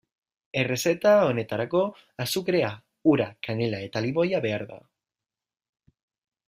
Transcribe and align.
Errezeta 0.61 1.11
honetarako 1.25 1.81
azukrea, 2.25 2.73
ura, 3.13 3.29
kanela 3.49 3.83
eta 3.89 4.05
limoia 4.07 4.43
behar 4.47 4.69
da. 4.73 4.81